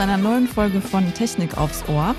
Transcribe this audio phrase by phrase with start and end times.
[0.00, 2.14] zu einer neuen Folge von Technik aufs Ohr.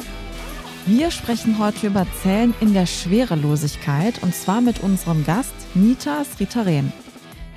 [0.86, 6.94] Wir sprechen heute über Zellen in der Schwerelosigkeit und zwar mit unserem Gast Nita Sritaren.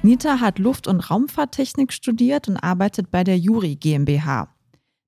[0.03, 4.49] Nita hat Luft- und Raumfahrttechnik studiert und arbeitet bei der Juri GmbH.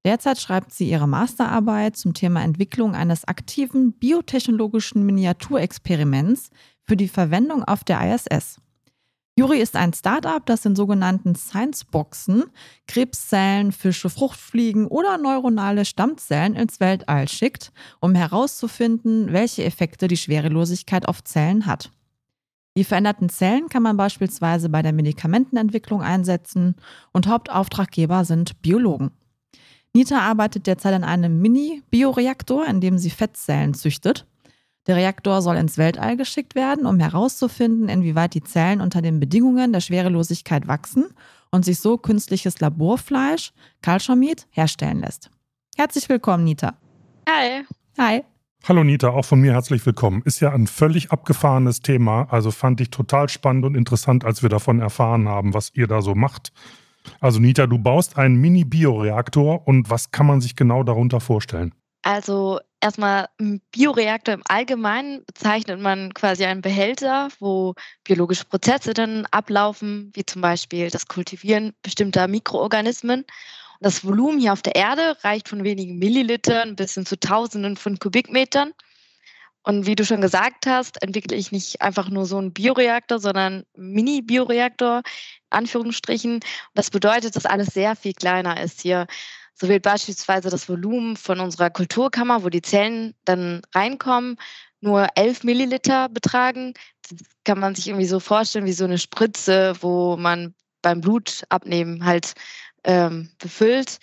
[0.05, 6.51] Derzeit schreibt sie ihre Masterarbeit zum Thema Entwicklung eines aktiven biotechnologischen Miniaturexperiments
[6.83, 8.60] für die Verwendung auf der ISS.
[9.38, 12.45] Juri ist ein Startup, das in sogenannten Science-Boxen
[12.88, 21.06] Krebszellen, Fische, Fruchtfliegen oder neuronale Stammzellen ins Weltall schickt, um herauszufinden, welche Effekte die Schwerelosigkeit
[21.06, 21.90] auf Zellen hat.
[22.78, 26.76] Die veränderten Zellen kann man beispielsweise bei der Medikamentenentwicklung einsetzen
[27.12, 29.10] und Hauptauftraggeber sind Biologen.
[29.95, 34.26] Nita arbeitet derzeit an einem Mini-Bioreaktor, in dem sie Fettzellen züchtet.
[34.87, 39.73] Der Reaktor soll ins Weltall geschickt werden, um herauszufinden, inwieweit die Zellen unter den Bedingungen
[39.73, 41.06] der Schwerelosigkeit wachsen
[41.51, 43.52] und sich so künstliches Laborfleisch,
[44.16, 45.30] Meat, herstellen lässt.
[45.76, 46.74] Herzlich willkommen, Nita.
[47.28, 47.65] Hi.
[47.98, 48.23] Hi.
[48.68, 50.23] Hallo Nita, auch von mir herzlich willkommen.
[50.24, 54.48] Ist ja ein völlig abgefahrenes Thema, also fand ich total spannend und interessant, als wir
[54.48, 56.52] davon erfahren haben, was ihr da so macht.
[57.21, 61.74] Also Nita, du baust einen Mini-Bioreaktor und was kann man sich genau darunter vorstellen?
[62.02, 69.26] Also erstmal ein Bioreaktor im Allgemeinen bezeichnet man quasi einen Behälter, wo biologische Prozesse dann
[69.32, 73.20] ablaufen, wie zum Beispiel das Kultivieren bestimmter Mikroorganismen.
[73.20, 73.26] Und
[73.81, 77.98] das Volumen hier auf der Erde reicht von wenigen Millilitern bis hin zu Tausenden von
[77.98, 78.72] Kubikmetern.
[79.65, 83.65] Und wie du schon gesagt hast, entwickle ich nicht einfach nur so einen Bioreaktor, sondern
[83.75, 85.03] Mini-Bioreaktor,
[85.50, 86.38] Anführungsstrichen.
[86.75, 89.09] Das bedeutet, dass alles sehr viel kleiner ist hier.
[89.59, 94.37] So wird beispielsweise das Volumen von unserer Kulturkammer, wo die Zellen dann reinkommen,
[94.81, 96.75] nur 11 Milliliter betragen.
[97.09, 102.05] Das kann man sich irgendwie so vorstellen wie so eine Spritze, wo man beim Blutabnehmen
[102.05, 102.34] halt
[102.84, 103.99] ähm, befüllt.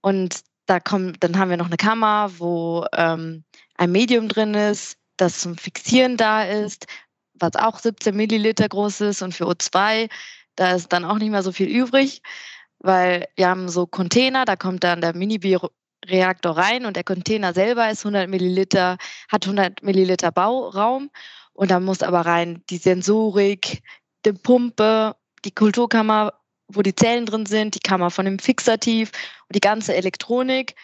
[0.00, 3.44] Und da kommt, dann haben wir noch eine Kammer, wo ähm,
[3.76, 6.86] ein Medium drin ist, das zum Fixieren da ist,
[7.34, 9.22] was auch 17 Milliliter groß ist.
[9.22, 10.10] Und für O2,
[10.56, 12.22] da ist dann auch nicht mehr so viel übrig
[12.78, 17.90] weil wir haben so Container, da kommt dann der Mini-Reaktor rein und der Container selber
[17.90, 18.98] ist 100 Milliliter,
[19.28, 21.10] hat 100 Milliliter Bauraum.
[21.52, 23.82] Und da muss aber rein die Sensorik,
[24.24, 26.34] die Pumpe, die Kulturkammer,
[26.68, 29.10] wo die Zellen drin sind, die Kammer von dem Fixativ
[29.48, 30.74] und die ganze Elektronik.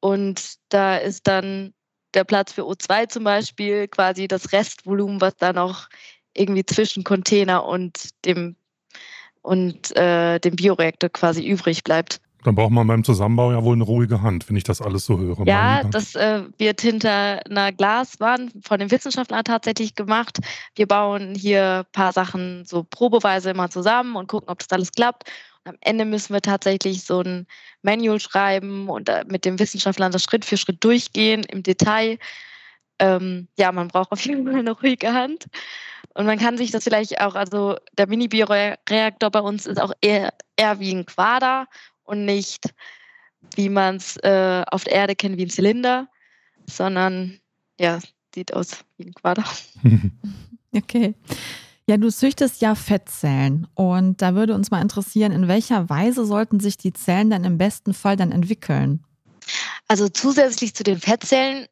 [0.00, 1.74] Und da ist dann
[2.14, 5.88] der Platz für O2 zum Beispiel quasi das Restvolumen, was da noch
[6.34, 8.56] irgendwie zwischen Container und dem
[9.46, 12.20] und äh, dem Bioreaktor quasi übrig bleibt.
[12.42, 15.18] Dann braucht man beim Zusammenbau ja wohl eine ruhige Hand, wenn ich das alles so
[15.18, 15.46] höre.
[15.46, 20.38] Ja, das äh, wird hinter einer Glaswand von den Wissenschaftlern tatsächlich gemacht.
[20.74, 24.92] Wir bauen hier ein paar Sachen so probeweise immer zusammen und gucken, ob das alles
[24.92, 25.24] klappt.
[25.64, 27.46] Und am Ende müssen wir tatsächlich so ein
[27.82, 32.18] Manual schreiben und äh, mit den Wissenschaftlern das Schritt für Schritt durchgehen im Detail.
[32.98, 35.46] Ähm, ja, man braucht auf jeden Fall eine ruhige Hand.
[36.16, 40.32] Und man kann sich das vielleicht auch, also der Mini-Bioreaktor bei uns ist auch eher,
[40.56, 41.66] eher wie ein Quader
[42.04, 42.72] und nicht,
[43.54, 46.08] wie man es äh, auf der Erde kennt, wie ein Zylinder,
[46.66, 47.38] sondern
[47.78, 47.98] ja,
[48.34, 49.44] sieht aus wie ein Quader.
[50.74, 51.14] okay.
[51.86, 56.60] Ja, du züchtest ja Fettzellen und da würde uns mal interessieren, in welcher Weise sollten
[56.60, 59.04] sich die Zellen dann im besten Fall dann entwickeln?
[59.86, 61.66] Also zusätzlich zu den Fettzellen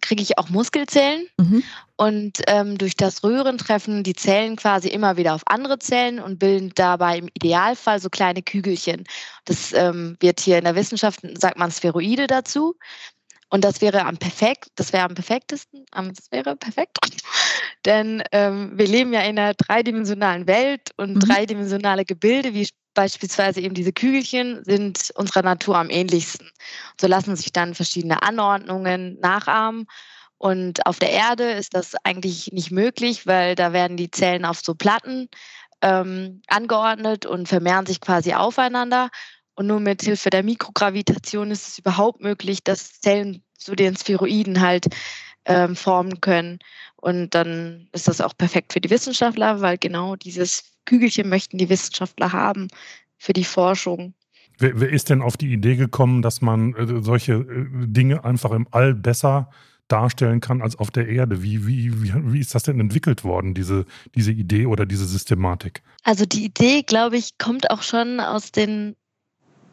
[0.00, 1.62] kriege ich auch Muskelzellen mhm.
[1.96, 6.38] und ähm, durch das Rühren treffen die Zellen quasi immer wieder auf andere Zellen und
[6.38, 9.04] bilden dabei im Idealfall so kleine Kügelchen.
[9.44, 12.76] Das ähm, wird hier in der Wissenschaft, sagt man Spheroide dazu.
[13.50, 16.98] Und das wäre am perfekt, das wäre am perfektesten, das wäre perfekt,
[17.86, 21.20] denn ähm, wir leben ja in einer dreidimensionalen Welt und mhm.
[21.20, 26.50] dreidimensionale Gebilde wie beispielsweise eben diese Kügelchen sind unserer Natur am ähnlichsten.
[27.00, 29.86] So lassen sich dann verschiedene Anordnungen nachahmen.
[30.38, 34.60] Und auf der Erde ist das eigentlich nicht möglich, weil da werden die Zellen auf
[34.60, 35.28] so Platten
[35.82, 39.10] ähm, angeordnet und vermehren sich quasi aufeinander.
[39.54, 44.60] Und nur mit Hilfe der Mikrogravitation ist es überhaupt möglich, dass Zellen zu den Spheroiden
[44.60, 44.86] halt
[45.48, 46.58] ähm, formen können.
[46.96, 51.68] Und dann ist das auch perfekt für die Wissenschaftler, weil genau dieses Kügelchen möchten die
[51.68, 52.68] Wissenschaftler haben
[53.16, 54.14] für die Forschung.
[54.58, 58.50] Wer, wer ist denn auf die Idee gekommen, dass man äh, solche äh, Dinge einfach
[58.50, 59.50] im All besser
[59.88, 61.42] darstellen kann als auf der Erde.
[61.42, 65.82] Wie, wie, wie, wie ist das denn entwickelt worden, diese, diese Idee oder diese Systematik?
[66.04, 68.96] Also die Idee, glaube ich, kommt auch schon aus den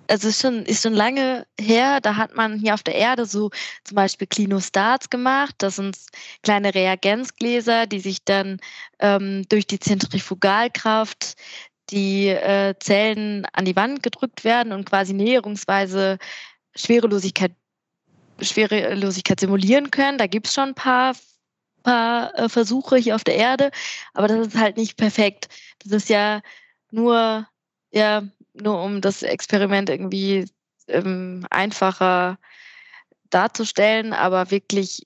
[0.07, 3.49] also ist schon, ist schon lange her, da hat man hier auf der Erde so
[3.83, 5.55] zum Beispiel Klinostats gemacht.
[5.59, 5.97] Das sind
[6.43, 8.59] kleine Reagenzgläser, die sich dann
[8.99, 11.35] ähm, durch die Zentrifugalkraft
[11.91, 16.17] die äh, Zellen an die Wand gedrückt werden und quasi näherungsweise
[16.75, 17.51] Schwerelosigkeit,
[18.41, 20.17] Schwerelosigkeit simulieren können.
[20.17, 21.15] Da gibt es schon ein paar,
[21.83, 23.71] paar äh, Versuche hier auf der Erde,
[24.13, 25.47] aber das ist halt nicht perfekt.
[25.83, 26.41] Das ist ja
[26.91, 27.47] nur,
[27.91, 28.23] ja,
[28.61, 30.45] nur um das Experiment irgendwie
[30.87, 32.37] ähm, einfacher
[33.29, 35.05] darzustellen, aber wirklich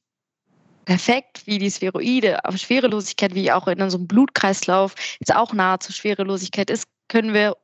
[0.85, 6.69] perfekt wie die Spheroide, aber Schwerelosigkeit, wie auch in unserem Blutkreislauf jetzt auch nahezu Schwerelosigkeit
[6.69, 7.55] ist, können wir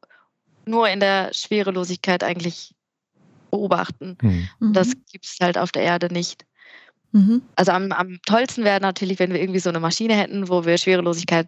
[0.66, 2.74] nur in der Schwerelosigkeit eigentlich
[3.52, 4.18] beobachten.
[4.22, 4.74] Mhm.
[4.74, 6.46] Das gibt es halt auf der Erde nicht.
[7.12, 7.42] Mhm.
[7.56, 10.78] Also am, am tollsten wäre natürlich, wenn wir irgendwie so eine Maschine hätten, wo wir
[10.78, 11.48] Schwerelosigkeit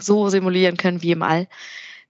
[0.00, 1.48] so simulieren können wie im All.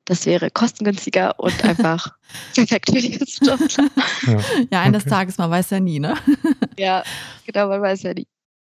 [0.07, 2.15] Das wäre kostengünstiger und einfach
[2.55, 3.89] perfekt für die Wissenschaftler.
[4.27, 4.39] Ja,
[4.71, 5.11] ja eines okay.
[5.11, 6.15] Tages, man weiß ja nie, ne?
[6.79, 7.03] ja,
[7.45, 8.27] genau, man weiß ja nie.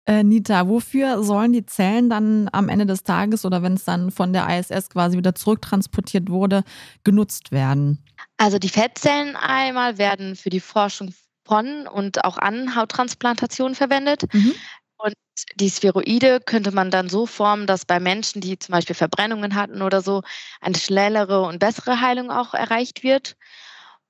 [0.06, 4.10] Äh, Nita, wofür sollen die Zellen dann am Ende des Tages oder wenn es dann
[4.10, 6.64] von der ISS quasi wieder zurücktransportiert wurde,
[7.04, 8.04] genutzt werden?
[8.38, 11.14] Also die Fettzellen einmal werden für die Forschung
[11.46, 14.24] von und auch an Hauttransplantationen verwendet.
[14.34, 14.54] Mhm.
[15.02, 15.14] Und
[15.56, 19.82] die Spheroide könnte man dann so formen, dass bei Menschen, die zum Beispiel Verbrennungen hatten
[19.82, 20.24] oder so,
[20.60, 23.38] eine schnellere und bessere Heilung auch erreicht wird.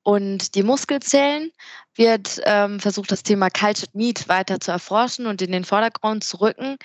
[0.02, 1.52] Und die Muskelzellen
[1.94, 6.42] wird ähm, versucht, das Thema Cultured Meat weiter zu erforschen und in den Vordergrund zu
[6.42, 6.78] rücken.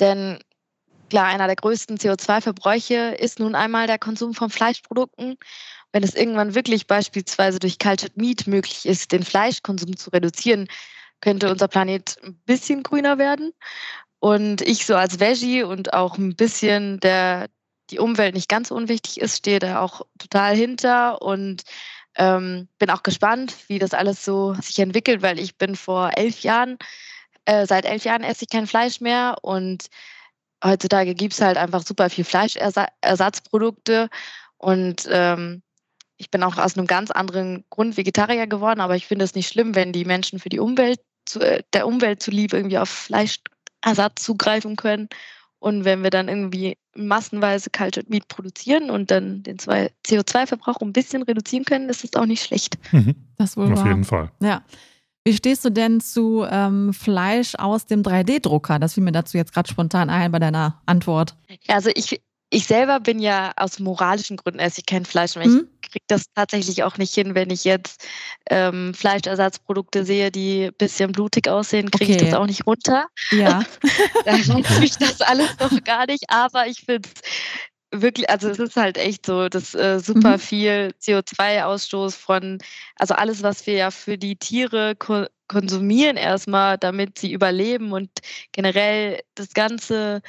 [0.00, 0.38] Denn
[1.10, 5.36] klar, einer der größten CO2-Verbräuche ist nun einmal der Konsum von Fleischprodukten.
[5.92, 10.68] Wenn es irgendwann wirklich beispielsweise durch Cultured Meat möglich ist, den Fleischkonsum zu reduzieren,
[11.22, 13.52] könnte unser Planet ein bisschen grüner werden.
[14.18, 17.48] Und ich so als Veggie und auch ein bisschen der
[17.90, 21.62] die Umwelt nicht ganz unwichtig ist, stehe da auch total hinter und
[22.16, 26.40] ähm, bin auch gespannt, wie das alles so sich entwickelt, weil ich bin vor elf
[26.40, 26.78] Jahren,
[27.44, 29.86] äh, seit elf Jahren esse ich kein Fleisch mehr und
[30.64, 34.08] heutzutage gibt es halt einfach super viel Fleischersatzprodukte
[34.58, 35.62] und ähm,
[36.16, 39.48] ich bin auch aus einem ganz anderen Grund Vegetarier geworden, aber ich finde es nicht
[39.48, 44.22] schlimm, wenn die Menschen für die Umwelt, zu, äh, der Umwelt zuliebe irgendwie auf Fleischersatz
[44.22, 45.08] zugreifen können
[45.62, 51.22] und wenn wir dann irgendwie massenweise Cultured Meat produzieren und dann den CO2-Verbrauch ein bisschen
[51.22, 52.78] reduzieren können, ist das auch nicht schlecht.
[52.90, 53.14] Mhm.
[53.38, 53.86] Das wohl Auf wahr.
[53.86, 54.32] jeden Fall.
[54.42, 54.62] Ja.
[55.24, 58.80] Wie stehst du denn zu ähm, Fleisch aus dem 3D-Drucker?
[58.80, 61.36] Das fiel mir dazu jetzt gerade spontan ein bei deiner Antwort.
[61.68, 62.20] Also ich,
[62.52, 65.48] ich selber bin ja aus moralischen Gründen esse ich kein Fleisch mehr.
[65.48, 65.68] Mhm.
[65.82, 68.06] Ich kriege das tatsächlich auch nicht hin, wenn ich jetzt
[68.50, 72.24] ähm, Fleischersatzprodukte sehe, die ein bisschen blutig aussehen, kriege okay.
[72.24, 73.06] ich das auch nicht runter.
[73.30, 73.62] Ja.
[74.26, 78.58] da reicht mich das alles noch gar nicht, aber ich finde es wirklich, also es
[78.58, 80.40] ist halt echt so, dass äh, super mhm.
[80.40, 82.58] viel CO2-Ausstoß von,
[82.96, 88.10] also alles, was wir ja für die Tiere ko konsumieren erstmal, damit sie überleben und
[88.52, 90.22] generell das ganze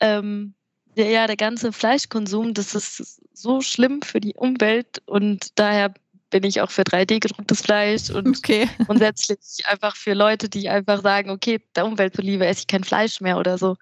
[0.00, 0.54] ähm,
[0.96, 5.92] ja, der ganze Fleischkonsum, das ist so schlimm für die Umwelt und daher
[6.30, 8.68] bin ich auch für 3D gedrucktes Fleisch und okay.
[8.86, 13.20] grundsätzlich einfach für Leute, die einfach sagen, okay, der Umwelt zuliebe esse ich kein Fleisch
[13.20, 13.76] mehr oder so.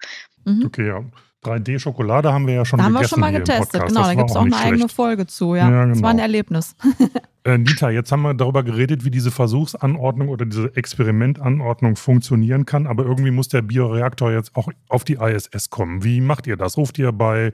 [0.45, 0.65] Mhm.
[0.65, 1.03] Okay, ja.
[1.43, 4.03] 3D-Schokolade haben wir ja schon da haben wir schon mal getestet, genau.
[4.03, 5.69] Da gibt es auch, eine eigene Folge zu, ja.
[5.69, 5.93] ja genau.
[5.93, 6.23] Das war ein genau.
[6.23, 6.75] Erlebnis.
[7.43, 12.87] äh, Nita, jetzt haben wir darüber geredet, wie diese Versuchsanordnung oder diese Experimentanordnung funktionieren kann,
[12.87, 16.03] aber irgendwie muss der Bioreaktor jetzt auch auf die ISS kommen.
[16.03, 16.77] Wie macht ihr das?
[16.77, 17.53] Ruft ihr bei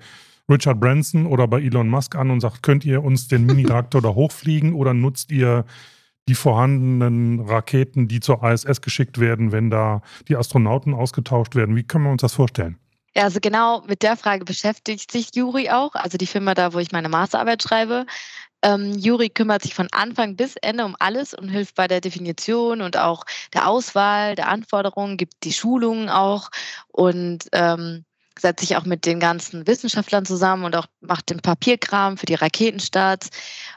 [0.49, 4.09] Richard Branson oder bei Elon Musk an und sagt, könnt ihr uns den Mini-Reaktor da
[4.09, 5.65] hochfliegen oder nutzt ihr
[6.27, 11.75] die vorhandenen Raketen, die zur ISS geschickt werden, wenn da die Astronauten ausgetauscht werden?
[11.75, 12.77] Wie können wir uns das vorstellen?
[13.15, 16.79] Ja, also genau mit der Frage beschäftigt sich Juri auch, also die Firma da, wo
[16.79, 18.05] ich meine Masterarbeit schreibe.
[18.61, 22.81] Ähm, Juri kümmert sich von Anfang bis Ende um alles und hilft bei der Definition
[22.81, 23.23] und auch
[23.53, 26.49] der Auswahl der Anforderungen, gibt die Schulungen auch
[26.89, 28.05] und ähm,
[28.37, 32.35] setzt sich auch mit den ganzen Wissenschaftlern zusammen und auch macht den Papierkram für die
[32.35, 33.29] Raketenstarts.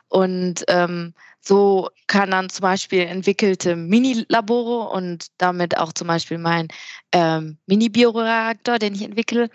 [0.08, 6.68] Und ähm, so kann dann zum Beispiel entwickelte Mini-Labore und damit auch zum Beispiel mein
[7.12, 9.50] ähm, Mini-Bioreaktor, den ich entwickle,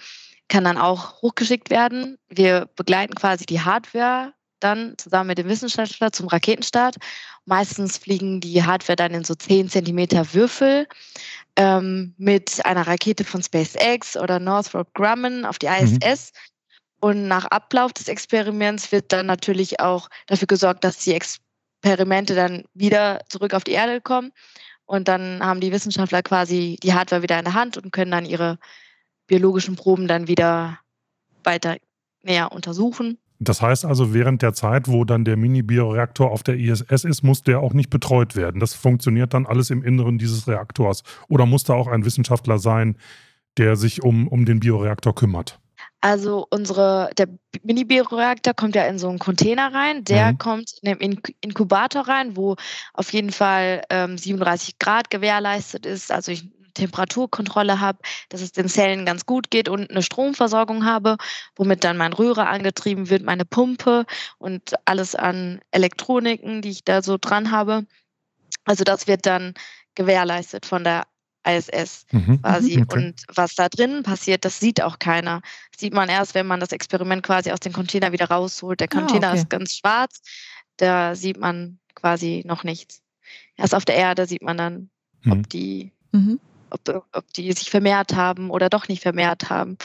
[0.50, 2.18] kann dann auch hochgeschickt werden.
[2.30, 6.98] Wir begleiten quasi die Hardware dann zusammen mit dem Wissenschaftler zum Raketenstart.
[7.46, 10.88] Meistens fliegen die Hardware dann in so 10 cm Würfel
[11.56, 16.34] ähm, mit einer Rakete von SpaceX oder Northrop Grumman auf die ISS.
[16.34, 16.40] Mhm.
[17.00, 21.14] Und nach Ablauf des Experiments wird dann natürlich auch dafür gesorgt, dass die
[21.82, 24.32] Experimente dann wieder zurück auf die Erde kommen.
[24.86, 28.26] Und dann haben die Wissenschaftler quasi die Hardware wieder in der Hand und können dann
[28.26, 28.58] ihre
[29.28, 30.80] biologischen Proben dann wieder
[31.44, 31.78] weiter
[32.24, 33.18] näher untersuchen.
[33.40, 37.44] Das heißt also, während der Zeit, wo dann der Mini-Bioreaktor auf der ISS ist, muss
[37.44, 38.60] der auch nicht betreut werden.
[38.60, 41.04] Das funktioniert dann alles im Inneren dieses Reaktors.
[41.28, 42.98] Oder muss da auch ein Wissenschaftler sein,
[43.58, 45.60] der sich um, um den Bioreaktor kümmert?
[46.00, 47.28] Also unsere, der
[47.64, 50.04] Mini-Bioreaktor kommt ja in so einen Container rein.
[50.04, 50.38] Der mhm.
[50.38, 52.56] kommt in den Inkubator rein, wo
[52.94, 56.12] auf jeden Fall ähm, 37 Grad gewährleistet ist.
[56.12, 58.00] Also ich Temperaturkontrolle habe,
[58.30, 61.18] dass es den Zellen ganz gut geht und eine Stromversorgung habe,
[61.56, 64.06] womit dann mein Rührer angetrieben wird, meine Pumpe
[64.38, 67.86] und alles an Elektroniken, die ich da so dran habe.
[68.64, 69.56] Also das wird dann
[69.96, 71.08] gewährleistet von der
[71.48, 72.42] ISS mhm.
[72.42, 72.82] quasi.
[72.82, 72.98] Okay.
[72.98, 75.42] Und was da drin passiert, das sieht auch keiner.
[75.72, 78.80] Das sieht man erst, wenn man das Experiment quasi aus dem Container wieder rausholt.
[78.80, 79.40] Der ah, Container ah, okay.
[79.40, 80.22] ist ganz schwarz,
[80.78, 83.02] da sieht man quasi noch nichts.
[83.56, 84.90] Erst auf der Erde sieht man dann,
[85.24, 85.32] mhm.
[85.32, 86.40] ob die mhm
[86.70, 89.78] ob, ob die sich vermehrt haben oder doch nicht vermehrt haben.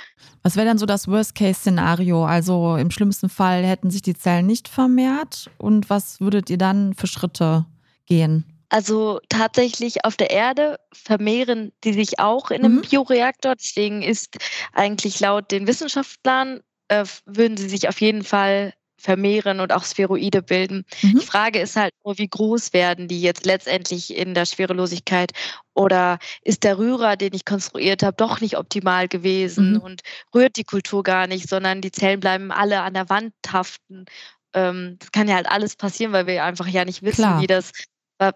[0.42, 2.24] Was wäre dann so das Worst-Case-Szenario?
[2.24, 6.94] Also im schlimmsten Fall hätten sich die Zellen nicht vermehrt und was würdet ihr dann
[6.94, 7.66] für Schritte
[8.06, 8.44] gehen?
[8.72, 12.80] Also tatsächlich auf der Erde vermehren die sich auch in einem mhm.
[12.80, 13.54] Bioreaktor.
[13.54, 14.38] Deswegen ist
[14.72, 20.40] eigentlich laut den Wissenschaftlern, äh, würden sie sich auf jeden Fall vermehren und auch Spheroide
[20.40, 20.86] bilden.
[21.02, 21.18] Mhm.
[21.18, 25.32] Die Frage ist halt nur, wie groß werden die jetzt letztendlich in der Schwerelosigkeit
[25.74, 29.80] oder ist der Rührer, den ich konstruiert habe, doch nicht optimal gewesen mhm.
[29.80, 30.00] und
[30.34, 34.06] rührt die Kultur gar nicht, sondern die Zellen bleiben alle an der Wand haften.
[34.54, 37.72] Ähm, das kann ja halt alles passieren, weil wir einfach ja nicht wissen, wie das,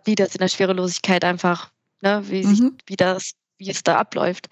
[0.05, 1.71] wie das in der Schwerelosigkeit einfach,
[2.03, 2.55] ne, wie, mhm.
[2.55, 4.49] sich, wie das, wie es da abläuft.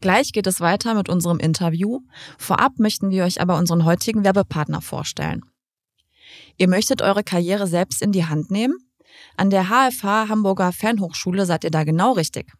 [0.00, 2.00] Gleich geht es weiter mit unserem Interview.
[2.36, 5.42] Vorab möchten wir euch aber unseren heutigen Werbepartner vorstellen.
[6.58, 8.74] Ihr möchtet eure Karriere selbst in die Hand nehmen?
[9.36, 12.52] An der HFH Hamburger Fernhochschule seid ihr da genau richtig.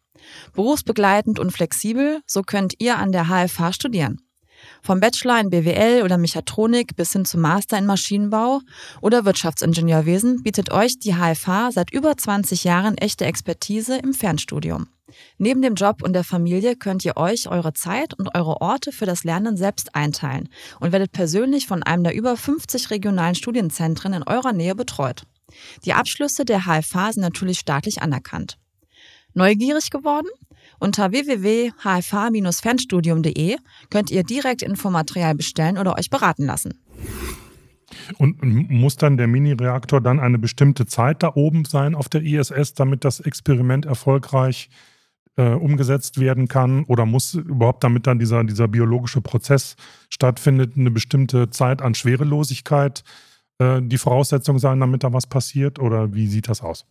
[0.53, 4.21] Berufsbegleitend und flexibel, so könnt ihr an der HFH studieren.
[4.85, 8.59] Vom Bachelor in BWL oder Mechatronik bis hin zum Master in Maschinenbau
[8.99, 14.89] oder Wirtschaftsingenieurwesen bietet euch die HFH seit über 20 Jahren echte Expertise im Fernstudium.
[15.37, 19.05] Neben dem Job und der Familie könnt ihr euch eure Zeit und eure Orte für
[19.05, 20.49] das Lernen selbst einteilen
[20.81, 25.23] und werdet persönlich von einem der über 50 regionalen Studienzentren in eurer Nähe betreut.
[25.85, 28.57] Die Abschlüsse der HFH sind natürlich staatlich anerkannt.
[29.33, 30.27] Neugierig geworden?
[30.83, 33.55] Unter www.hfh-fernstudium.de
[33.89, 36.73] könnt ihr direkt Infomaterial bestellen oder euch beraten lassen.
[38.17, 42.73] Und muss dann der Mini-Reaktor dann eine bestimmte Zeit da oben sein auf der ISS,
[42.73, 44.69] damit das Experiment erfolgreich
[45.37, 46.83] äh, umgesetzt werden kann?
[46.83, 49.77] Oder muss überhaupt, damit dann dieser, dieser biologische Prozess
[50.09, 53.05] stattfindet, eine bestimmte Zeit an Schwerelosigkeit
[53.59, 55.79] äh, die Voraussetzung sein, damit da was passiert?
[55.79, 56.85] Oder wie sieht das aus?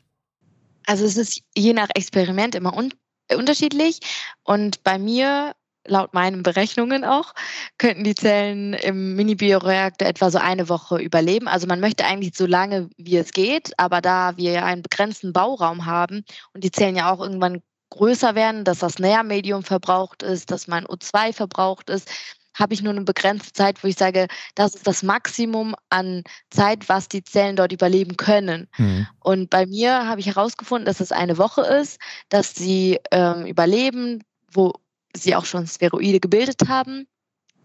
[0.87, 2.95] Also es ist je nach Experiment immer un
[3.37, 4.01] unterschiedlich.
[4.45, 5.55] Und bei mir
[5.87, 7.35] laut meinen Berechnungen auch,
[7.79, 11.49] könnten die Zellen im Mini-Bioreaktor etwa so eine Woche überleben.
[11.49, 15.33] Also man möchte eigentlich so lange, wie es geht, aber da wir ja einen begrenzten
[15.33, 16.25] Bauraum haben
[16.55, 20.87] und die Zellen ja auch irgendwann größer werden, dass das Nährmedium verbraucht ist, dass mein
[20.87, 22.11] O2 verbraucht ist,
[22.55, 26.89] habe ich nur eine begrenzte Zeit, wo ich sage, das ist das Maximum an Zeit,
[26.89, 28.69] was die Zellen dort überleben können.
[28.77, 29.07] Mhm.
[29.21, 34.23] Und bei mir habe ich herausgefunden, dass es eine Woche ist, dass sie ähm, überleben,
[34.53, 34.73] wo
[35.15, 37.07] sie auch schon Spheroide gebildet haben.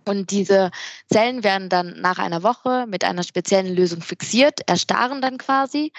[0.06, 0.72] Und diese
[1.12, 5.91] Zellen werden dann nach einer Woche mit einer speziellen Lösung fixiert, erstarren dann quasi.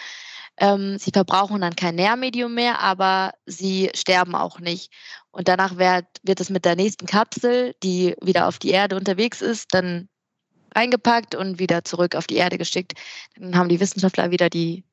[0.60, 4.92] Ähm, sie verbrauchen dann kein Nährmedium mehr, aber sie sterben auch nicht.
[5.30, 9.40] Und danach wird, wird es mit der nächsten Kapsel, die wieder auf die Erde unterwegs
[9.40, 10.08] ist, dann
[10.74, 12.94] eingepackt und wieder zurück auf die Erde geschickt.
[13.36, 14.84] Dann haben die Wissenschaftler wieder die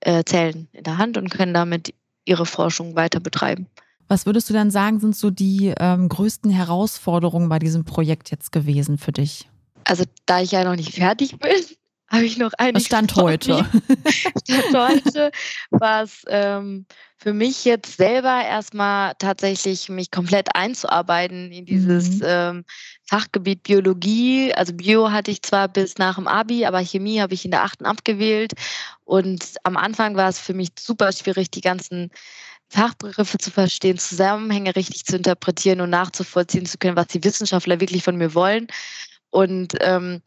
[0.00, 1.94] äh, Zellen in der Hand und können damit
[2.24, 3.68] ihre Forschung weiter betreiben.
[4.08, 8.52] Was würdest du dann sagen, sind so die ähm, größten Herausforderungen bei diesem Projekt jetzt
[8.52, 9.48] gewesen für dich?
[9.84, 11.64] Also da ich ja noch nicht fertig bin,
[12.08, 12.80] habe ich noch eine.
[12.80, 13.66] Stand heute.
[14.44, 15.30] Stand heute,
[15.70, 16.86] was ähm,
[17.18, 22.24] für mich jetzt selber erstmal tatsächlich mich komplett einzuarbeiten in dieses mhm.
[22.24, 22.64] ähm,
[23.08, 24.52] Fachgebiet Biologie.
[24.54, 27.64] Also Bio hatte ich zwar bis nach dem Abi, aber Chemie habe ich in der
[27.64, 28.52] achten abgewählt.
[29.04, 32.10] Und am Anfang war es für mich super schwierig, die ganzen
[32.68, 38.02] Fachbegriffe zu verstehen, Zusammenhänge richtig zu interpretieren und nachzuvollziehen zu können, was die Wissenschaftler wirklich
[38.02, 38.66] von mir wollen.
[39.30, 40.22] Und ähm,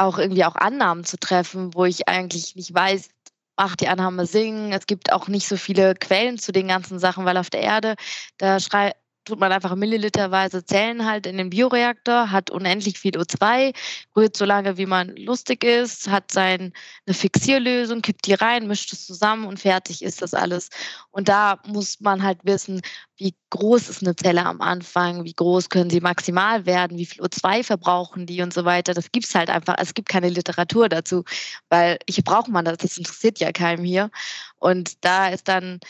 [0.00, 3.10] auch irgendwie auch Annahmen zu treffen, wo ich eigentlich nicht weiß,
[3.56, 4.72] ach, die Annahme singen.
[4.72, 7.96] Es gibt auch nicht so viele Quellen zu den ganzen Sachen, weil auf der Erde,
[8.38, 8.92] da schrei
[9.24, 13.74] tut man einfach milliliterweise Zellen halt in den Bioreaktor, hat unendlich viel O2,
[14.16, 16.72] rührt so lange, wie man lustig ist, hat seine
[17.08, 20.68] Fixierlösung, kippt die rein, mischt es zusammen und fertig ist das alles.
[21.10, 22.80] Und da muss man halt wissen,
[23.16, 27.22] wie groß ist eine Zelle am Anfang, wie groß können sie maximal werden, wie viel
[27.22, 28.94] O2 verbrauchen die und so weiter.
[28.94, 29.74] Das gibt es halt einfach.
[29.78, 31.24] Es gibt keine Literatur dazu,
[31.68, 34.10] weil hier braucht man das, das interessiert ja keinem hier.
[34.56, 35.80] Und da ist dann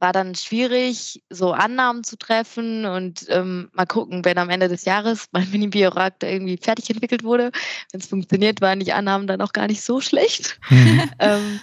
[0.00, 4.84] war dann schwierig, so Annahmen zu treffen und ähm, mal gucken, wenn am Ende des
[4.84, 7.50] Jahres mein Mini-Bioreaktor irgendwie fertig entwickelt wurde.
[7.92, 10.58] Wenn es funktioniert, waren die Annahmen dann auch gar nicht so schlecht.
[10.70, 11.10] Mhm.
[11.18, 11.60] ähm,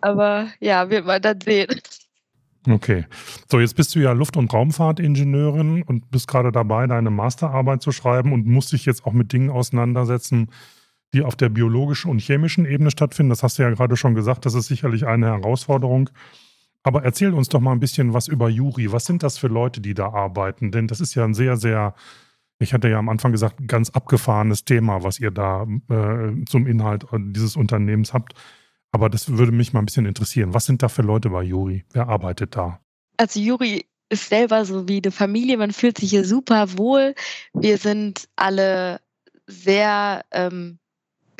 [0.00, 1.80] aber ja, wird man dann sehen.
[2.68, 3.04] Okay.
[3.50, 7.92] So, jetzt bist du ja Luft- und Raumfahrtingenieurin und bist gerade dabei, deine Masterarbeit zu
[7.92, 10.50] schreiben und musst dich jetzt auch mit Dingen auseinandersetzen,
[11.12, 13.30] die auf der biologischen und chemischen Ebene stattfinden.
[13.30, 16.10] Das hast du ja gerade schon gesagt, das ist sicherlich eine Herausforderung.
[16.84, 18.92] Aber erzähl uns doch mal ein bisschen was über Juri.
[18.92, 20.70] Was sind das für Leute, die da arbeiten?
[20.70, 21.94] Denn das ist ja ein sehr, sehr,
[22.58, 27.06] ich hatte ja am Anfang gesagt, ganz abgefahrenes Thema, was ihr da äh, zum Inhalt
[27.12, 28.34] dieses Unternehmens habt.
[28.92, 30.52] Aber das würde mich mal ein bisschen interessieren.
[30.52, 31.84] Was sind da für Leute bei Juri?
[31.92, 32.80] Wer arbeitet da?
[33.16, 35.56] Also Juri ist selber so wie eine Familie.
[35.56, 37.14] Man fühlt sich hier super wohl.
[37.54, 39.00] Wir sind alle
[39.46, 40.78] sehr ähm,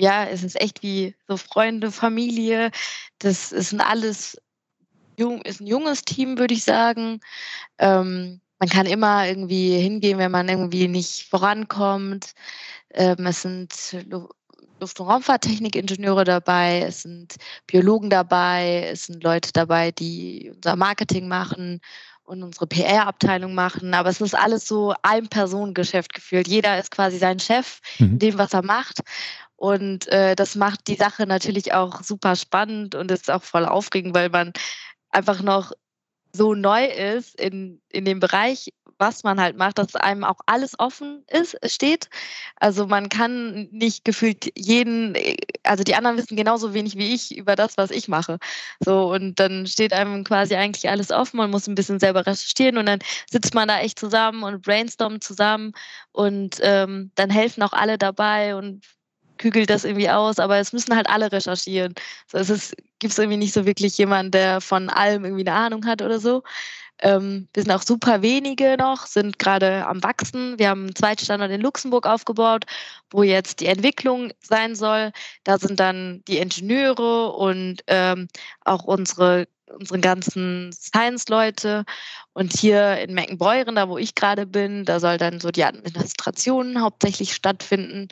[0.01, 2.71] ja, es ist echt wie so Freunde, Familie.
[3.19, 4.41] Das ein alles
[5.19, 7.21] jung, ist ein junges Team, würde ich sagen.
[7.79, 12.33] Ähm, man kann immer irgendwie hingehen, wenn man irgendwie nicht vorankommt.
[12.91, 13.73] Ähm, es sind
[14.81, 21.29] Luft- und Raumfahrttechnikingenieure dabei, es sind Biologen dabei, es sind Leute dabei, die unser Marketing
[21.29, 21.81] machen
[22.25, 23.95] und unsere PR-Abteilung machen.
[23.95, 26.49] Aber es ist alles so ein Personengeschäft gefühlt.
[26.49, 28.13] Jeder ist quasi sein Chef mhm.
[28.13, 29.01] in dem, was er macht.
[29.57, 34.15] Und äh, das macht die Sache natürlich auch super spannend und ist auch voll aufregend,
[34.15, 34.53] weil man
[35.15, 35.73] einfach noch
[36.33, 40.79] so neu ist in, in dem Bereich, was man halt macht, dass einem auch alles
[40.79, 42.09] offen ist, steht.
[42.57, 45.17] Also man kann nicht gefühlt jeden,
[45.63, 48.39] also die anderen wissen genauso wenig wie ich über das, was ich mache.
[48.81, 52.79] So, und dann steht einem quasi eigentlich alles offen, man muss ein bisschen selber recherchieren
[52.79, 55.73] und dann sitzt man da echt zusammen und brainstormt zusammen
[56.13, 58.85] und ähm, dann helfen auch alle dabei und
[59.45, 61.95] kügelt das irgendwie aus, aber es müssen halt alle recherchieren.
[62.33, 66.01] So, es gibt irgendwie nicht so wirklich jemanden, der von allem irgendwie eine Ahnung hat
[66.01, 66.43] oder so.
[67.01, 70.59] Ähm, wir sind auch super wenige noch, sind gerade am Wachsen.
[70.59, 72.65] Wir haben einen Zweitstandort in Luxemburg aufgebaut,
[73.11, 75.13] wo jetzt die Entwicklung sein soll.
[75.43, 78.29] Da sind dann die Ingenieure und ähm,
[78.65, 79.47] auch unsere,
[79.79, 81.85] unsere ganzen Science-Leute.
[82.33, 86.81] Und hier in Meckenbeuren, da wo ich gerade bin, da soll dann so die Administration
[86.81, 88.09] hauptsächlich stattfinden.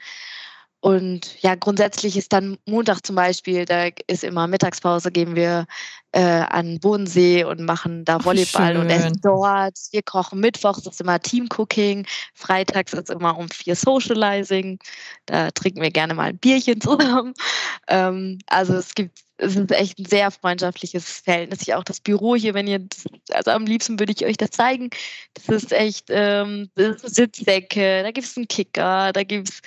[0.82, 5.66] Und ja, grundsätzlich ist dann Montag zum Beispiel, da ist immer Mittagspause, gehen wir
[6.10, 9.78] äh, an Bodensee und machen da Volleyball Ach, und essen dort.
[9.92, 14.80] Wir kochen Mittwochs ist immer Teamcooking, freitags ist immer um vier Socializing.
[15.26, 17.34] Da trinken wir gerne mal ein Bierchen zusammen.
[17.88, 21.62] Ähm, also es gibt, es ist echt ein sehr freundschaftliches Verhältnis.
[21.62, 22.86] Ich auch das Büro hier, wenn ihr,
[23.32, 24.88] also am liebsten würde ich euch das zeigen.
[25.34, 29.62] Das ist echt ähm, das ist Sitzdecke, da gibt es einen Kicker, da gibt es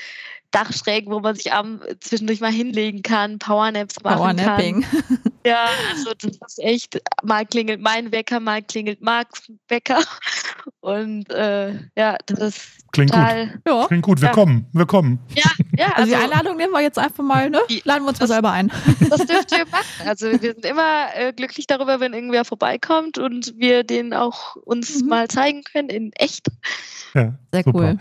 [0.52, 4.82] Dachschrägen, wo man sich am zwischendurch mal hinlegen kann, Powernaps machen Powernapping.
[4.82, 5.20] kann.
[5.46, 10.00] Ja, also das ist echt, mal klingelt mein Wecker, mal klingelt Marks Wecker.
[10.80, 13.62] Und äh, ja, das ist Klingt total, gut.
[13.68, 13.88] Ja.
[13.88, 14.34] Klingt gut, wir ja.
[14.34, 15.20] kommen, wir kommen.
[15.36, 15.44] Ja,
[15.78, 15.86] ja.
[15.90, 17.60] Also, also, die Einladung nehmen wir jetzt einfach mal, ne?
[17.84, 18.72] Laden wir uns das, mal selber ein.
[19.10, 19.86] Das dürft ihr machen.
[20.08, 25.02] Also wir sind immer äh, glücklich darüber, wenn irgendwer vorbeikommt und wir den auch uns
[25.02, 25.10] mhm.
[25.10, 26.48] mal zeigen können in echt.
[27.14, 27.80] Ja, sehr super.
[27.80, 28.00] cool.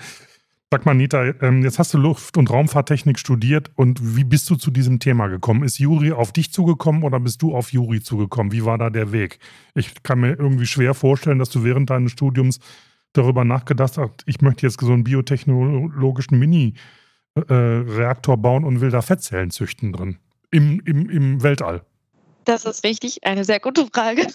[0.74, 4.56] Sag mal, Nita, ähm, jetzt hast du Luft- und Raumfahrttechnik studiert und wie bist du
[4.56, 5.62] zu diesem Thema gekommen?
[5.62, 8.50] Ist Juri auf dich zugekommen oder bist du auf Juri zugekommen?
[8.50, 9.38] Wie war da der Weg?
[9.76, 12.58] Ich kann mir irgendwie schwer vorstellen, dass du während deines Studiums
[13.12, 19.52] darüber nachgedacht hast, ich möchte jetzt so einen biotechnologischen Mini-Reaktor bauen und will da Fettzellen
[19.52, 20.18] züchten drin.
[20.50, 21.82] Im, im, Im Weltall.
[22.46, 24.26] Das ist richtig, eine sehr gute Frage.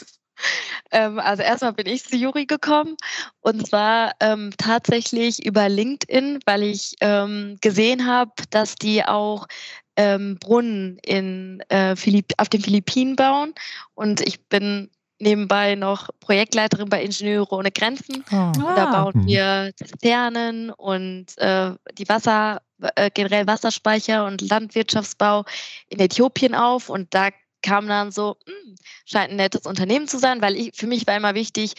[0.91, 2.97] Ähm, also erstmal bin ich zu Juri gekommen
[3.41, 9.47] und zwar ähm, tatsächlich über LinkedIn, weil ich ähm, gesehen habe, dass die auch
[9.95, 11.95] ähm, Brunnen in, äh,
[12.37, 13.53] auf den Philippinen bauen
[13.95, 18.23] und ich bin nebenbei noch Projektleiterin bei Ingenieure ohne Grenzen.
[18.31, 18.51] Oh.
[18.53, 19.03] Da ah.
[19.03, 22.61] bauen wir Zisternen und äh, die Wasser,
[22.95, 25.43] äh, generell Wasserspeicher und Landwirtschaftsbau
[25.89, 27.29] in Äthiopien auf und da
[27.61, 31.15] kam dann so, hm, scheint ein nettes Unternehmen zu sein, weil ich, für mich war
[31.15, 31.73] immer wichtig,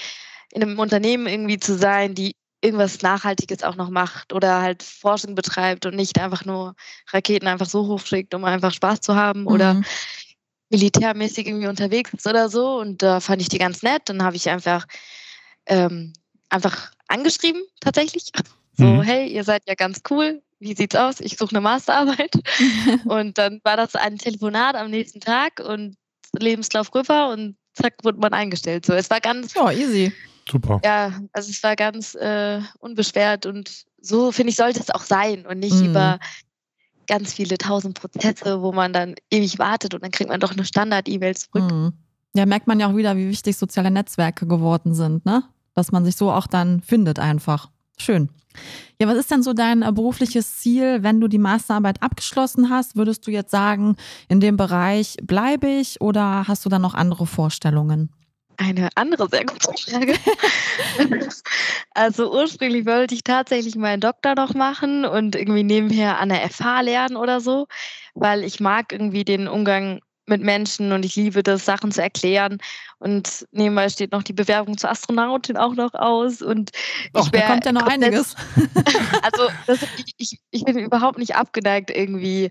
[0.52, 5.34] in einem Unternehmen irgendwie zu sein, die irgendwas Nachhaltiges auch noch macht oder halt Forschung
[5.34, 6.74] betreibt und nicht einfach nur
[7.08, 9.46] Raketen einfach so hochschickt, um einfach Spaß zu haben mhm.
[9.46, 9.82] oder
[10.68, 12.78] militärmäßig irgendwie unterwegs ist oder so.
[12.78, 14.02] Und da fand ich die ganz nett.
[14.06, 14.86] Dann habe ich einfach,
[15.66, 16.12] ähm,
[16.48, 18.30] einfach angeschrieben, tatsächlich.
[18.78, 19.02] So, mhm.
[19.02, 21.20] hey, ihr seid ja ganz cool wie sieht's aus?
[21.20, 22.34] Ich suche eine Masterarbeit.
[23.06, 25.96] und dann war das ein Telefonat am nächsten Tag und
[26.38, 28.86] Lebenslauf rüber und zack, wurde man eingestellt.
[28.86, 29.54] So, es war ganz.
[29.56, 30.12] Oh, easy.
[30.48, 30.80] Super.
[30.84, 35.46] Ja, also es war ganz äh, unbeschwert und so, finde ich, sollte es auch sein
[35.46, 35.90] und nicht mhm.
[35.90, 36.18] über
[37.06, 40.64] ganz viele tausend Prozesse, wo man dann ewig wartet und dann kriegt man doch eine
[40.64, 41.70] Standard-E-Mail zurück.
[41.70, 41.92] Mhm.
[42.34, 45.42] Ja, merkt man ja auch wieder, wie wichtig soziale Netzwerke geworden sind, ne?
[45.74, 47.70] Dass man sich so auch dann findet einfach.
[48.00, 48.30] Schön.
[48.98, 52.96] Ja, was ist denn so dein äh, berufliches Ziel, wenn du die Masterarbeit abgeschlossen hast?
[52.96, 53.96] Würdest du jetzt sagen,
[54.28, 58.10] in dem Bereich bleibe ich oder hast du dann noch andere Vorstellungen?
[58.56, 60.14] Eine andere sehr gute Frage.
[61.94, 66.80] also ursprünglich wollte ich tatsächlich meinen Doktor noch machen und irgendwie nebenher an der FH
[66.82, 67.66] lernen oder so,
[68.14, 72.58] weil ich mag irgendwie den Umgang mit Menschen und ich liebe das, Sachen zu erklären.
[72.98, 76.40] Und nebenbei steht noch die Bewerbung zur Astronautin auch noch aus.
[76.40, 76.70] Und
[77.14, 78.34] Och, da kommt ja noch einiges.
[79.22, 79.80] also das,
[80.16, 82.50] ich, ich bin überhaupt nicht abgeneigt, irgendwie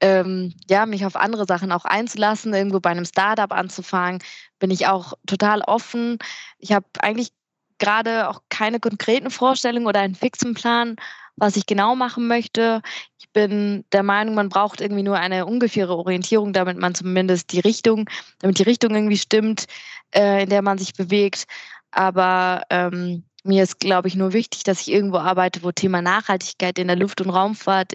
[0.00, 4.22] ähm, ja, mich auf andere Sachen auch einzulassen, irgendwo bei einem Startup anzufangen,
[4.58, 6.18] bin ich auch total offen.
[6.58, 7.32] Ich habe eigentlich
[7.78, 10.96] gerade auch keine konkreten Vorstellungen oder einen fixen Plan,
[11.40, 12.82] was ich genau machen möchte.
[13.18, 17.60] Ich bin der Meinung, man braucht irgendwie nur eine ungefähre Orientierung, damit man zumindest die
[17.60, 19.66] Richtung, damit die Richtung irgendwie stimmt,
[20.14, 21.46] äh, in der man sich bewegt.
[21.90, 26.78] Aber ähm, mir ist, glaube ich, nur wichtig, dass ich irgendwo arbeite, wo Thema Nachhaltigkeit
[26.78, 27.94] in der Luft- und Raumfahrt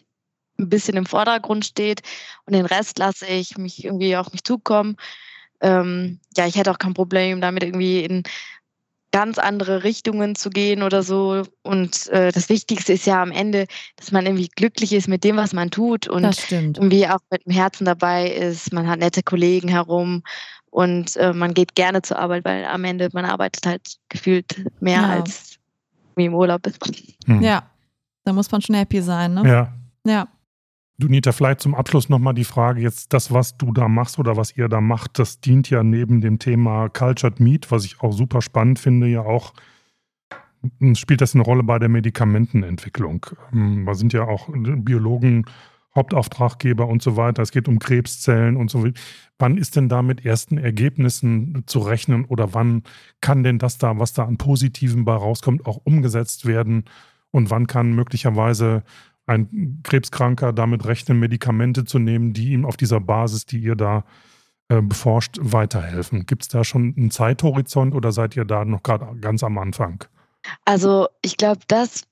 [0.57, 2.01] ein bisschen im Vordergrund steht
[2.45, 4.95] und den Rest lasse ich mich irgendwie auf mich zukommen.
[5.61, 8.23] Ähm, ja, ich hätte auch kein Problem damit irgendwie in
[9.15, 11.43] ganz andere Richtungen zu gehen oder so.
[11.63, 15.37] Und äh, das Wichtigste ist ja am Ende, dass man irgendwie glücklich ist mit dem,
[15.37, 18.73] was man tut und irgendwie auch mit dem Herzen dabei ist.
[18.73, 20.21] Man hat nette Kollegen herum
[20.69, 24.99] und äh, man geht gerne zur Arbeit, weil am Ende man arbeitet halt gefühlt mehr
[24.99, 25.09] ja.
[25.11, 25.59] als
[26.17, 26.85] wie im Urlaub ist.
[27.25, 27.41] Hm.
[27.41, 27.63] Ja,
[28.25, 29.43] da muss man schon happy sein, ne?
[29.47, 29.73] Ja.
[30.05, 30.27] Ja.
[30.97, 34.37] Du, Nita, vielleicht zum Abschluss nochmal die Frage, jetzt das, was du da machst oder
[34.37, 38.13] was ihr da macht, das dient ja neben dem Thema Cultured Meat, was ich auch
[38.13, 39.53] super spannend finde, ja auch,
[40.93, 43.25] spielt das eine Rolle bei der Medikamentenentwicklung.
[43.49, 45.45] Hm, da sind ja auch Biologen
[45.95, 47.41] Hauptauftraggeber und so weiter.
[47.41, 48.87] Es geht um Krebszellen und so.
[49.37, 52.83] Wann ist denn da mit ersten Ergebnissen zu rechnen oder wann
[53.19, 56.85] kann denn das da, was da an Positiven bei rauskommt, auch umgesetzt werden?
[57.31, 58.83] Und wann kann möglicherweise
[59.27, 64.03] ein Krebskranker damit rechnen, Medikamente zu nehmen, die ihm auf dieser Basis, die ihr da
[64.69, 66.25] äh, beforscht, weiterhelfen?
[66.25, 70.03] Gibt es da schon einen Zeithorizont oder seid ihr da noch gerade ganz am Anfang?
[70.65, 72.03] Also ich glaube, das,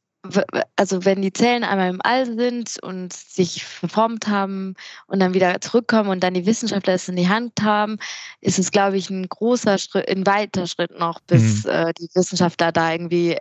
[0.75, 4.75] also wenn die Zellen einmal im All sind und sich verformt haben
[5.07, 7.97] und dann wieder zurückkommen und dann die Wissenschaftler es in die Hand haben,
[8.39, 11.71] ist es, glaube ich, ein großer Schritt, ein weiter Schritt noch, bis mhm.
[11.71, 13.37] äh, die Wissenschaftler da irgendwie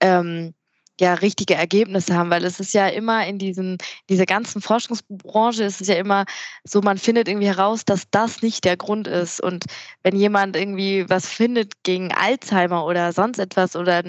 [0.00, 0.54] ähm,
[1.00, 3.78] ja richtige Ergebnisse haben, weil es ist ja immer in diesen,
[4.08, 6.24] dieser ganzen Forschungsbranche ist es ja immer
[6.64, 9.40] so, man findet irgendwie heraus, dass das nicht der Grund ist.
[9.40, 9.64] Und
[10.02, 14.02] wenn jemand irgendwie was findet gegen Alzheimer oder sonst etwas oder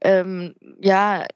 [0.00, 1.26] ähm, ja,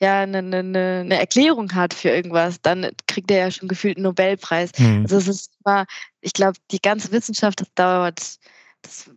[0.00, 4.04] ja, eine, eine, eine, Erklärung hat für irgendwas, dann kriegt er ja schon gefühlt einen
[4.04, 4.70] Nobelpreis.
[4.78, 5.02] Mhm.
[5.02, 5.86] Also es ist immer,
[6.20, 8.38] ich glaube, die ganze Wissenschaft, das dauert,
[8.82, 9.10] das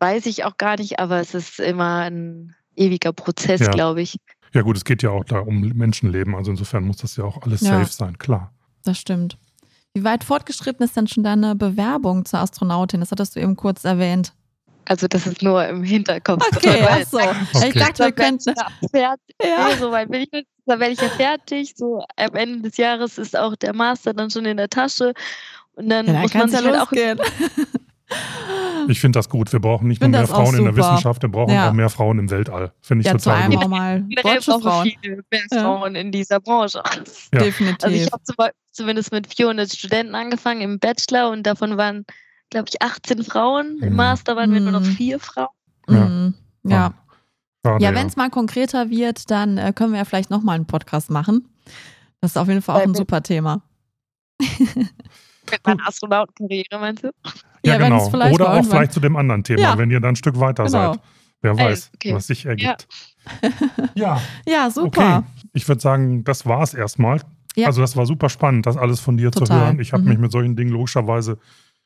[0.00, 3.70] weiß ich auch gar nicht, aber es ist immer ein ewiger Prozess, ja.
[3.70, 4.18] glaube ich.
[4.54, 6.34] Ja, gut, es geht ja auch da um Menschenleben.
[6.34, 8.52] Also insofern muss das ja auch alles ja, safe sein, klar.
[8.84, 9.36] Das stimmt.
[9.94, 13.00] Wie weit fortgeschritten ist denn schon deine Bewerbung zur Astronautin?
[13.00, 14.32] Das hattest du eben kurz erwähnt.
[14.86, 16.44] Also das ist nur im Hinterkopf.
[16.56, 17.18] Okay, ach so.
[17.18, 17.68] Okay.
[17.68, 18.54] Ich dachte, wir könnten...
[18.90, 19.36] Fertig.
[19.42, 19.76] Ja.
[19.78, 20.48] so weit bin ich nicht.
[20.64, 21.74] Da werde ich ja fertig.
[21.76, 25.12] So am Ende des Jahres ist auch der Master dann schon in der Tasche.
[25.74, 26.90] Und dann, ja, dann muss man sich ja halt auch
[28.88, 29.52] Ich finde das gut.
[29.52, 31.68] Wir brauchen nicht nur mehr Frauen in der Wissenschaft, wir brauchen ja.
[31.68, 32.72] auch mehr Frauen im Weltall.
[32.80, 33.64] Finde ich ja, total gut.
[33.64, 34.90] Auch mal deutsche Frauen.
[35.00, 35.60] Viele mehr ja.
[35.60, 36.82] Frauen in dieser Branche.
[37.34, 37.40] Ja.
[37.40, 37.84] Definitiv.
[37.84, 42.06] Also ich habe zumindest mit 400 Studenten angefangen im Bachelor und davon waren,
[42.50, 43.76] glaube ich, 18 Frauen.
[43.76, 43.82] Mhm.
[43.82, 44.92] Im Master waren wir nur noch mhm.
[44.96, 45.48] vier Frauen.
[45.86, 46.34] Mhm.
[46.64, 46.94] Ja.
[47.64, 50.66] Ja, ja wenn es mal konkreter wird, dann äh, können wir ja vielleicht nochmal einen
[50.66, 51.48] Podcast machen.
[52.20, 53.62] Das ist auf jeden Fall auch ein super Thema.
[55.50, 57.10] Mit meiner Astronautenkarriere, meinst du?
[57.64, 58.06] Ja, ja genau.
[58.08, 59.78] Oder auch vielleicht zu dem anderen Thema, ja.
[59.78, 60.92] wenn ihr dann ein Stück weiter genau.
[60.92, 61.00] seid.
[61.40, 62.14] Wer weiß, okay.
[62.14, 62.88] was sich ergibt.
[63.94, 64.70] Ja, ja.
[64.70, 65.18] super.
[65.18, 65.48] Okay.
[65.52, 67.20] Ich würde sagen, das war es erstmal.
[67.64, 69.46] Also das war super spannend, das alles von dir Total.
[69.46, 69.80] zu hören.
[69.80, 70.10] Ich habe mhm.
[70.10, 71.38] mich mit solchen Dingen logischerweise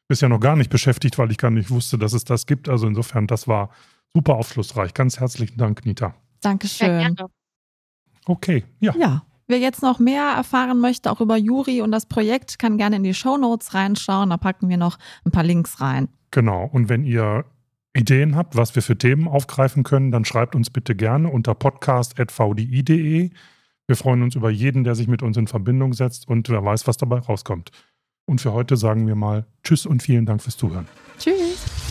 [0.07, 2.68] bisher noch gar nicht beschäftigt, weil ich gar nicht wusste, dass es das gibt.
[2.68, 3.70] Also insofern, das war
[4.14, 4.92] super aufschlussreich.
[4.92, 6.14] Ganz herzlichen Dank, Nita.
[6.42, 7.16] Dankeschön.
[7.18, 7.27] Ja,
[8.27, 8.94] okay, ja.
[8.98, 12.96] Ja, Wer jetzt noch mehr erfahren möchte, auch über Juri und das Projekt, kann gerne
[12.96, 14.31] in die Show Notes reinschauen.
[14.31, 16.09] Da packen wir noch ein paar Links rein.
[16.31, 16.68] Genau.
[16.72, 17.44] Und wenn ihr
[17.94, 23.31] Ideen habt, was wir für Themen aufgreifen können, dann schreibt uns bitte gerne unter podcast.vdi.de.
[23.87, 26.87] Wir freuen uns über jeden, der sich mit uns in Verbindung setzt und wer weiß,
[26.87, 27.70] was dabei rauskommt.
[28.24, 30.87] Und für heute sagen wir mal Tschüss und vielen Dank fürs Zuhören.
[31.18, 31.82] Tschüss.